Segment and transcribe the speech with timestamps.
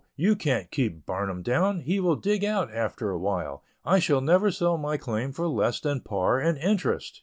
[0.15, 4.49] you can't keep Barnum down; he will dig out after a while; I shall never
[4.49, 7.19] sell my claim for less than par and interest."